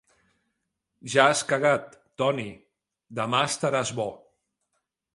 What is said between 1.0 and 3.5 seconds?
Ja has cagat, Toni; demà